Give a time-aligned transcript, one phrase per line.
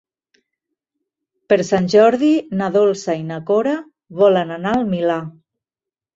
[1.53, 2.31] Per Sant Jordi
[2.63, 3.75] na Dolça i na Cora
[4.25, 5.21] volen anar al Milà.